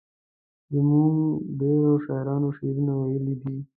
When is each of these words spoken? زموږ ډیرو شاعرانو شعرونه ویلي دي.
زموږ 0.73 1.13
ډیرو 1.59 1.93
شاعرانو 2.05 2.49
شعرونه 2.57 2.93
ویلي 2.97 3.35
دي. 3.41 3.55